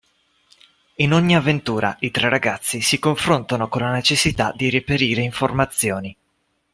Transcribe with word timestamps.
In 0.95 1.13
ogni 1.13 1.35
avventura 1.35 1.95
i 1.99 2.09
tre 2.09 2.27
ragazzi 2.27 2.81
si 2.81 2.97
confrontano 2.97 3.67
con 3.67 3.81
la 3.83 3.91
necessità 3.91 4.51
di 4.51 4.67
reperire 4.71 5.21
informazioni 5.21 6.17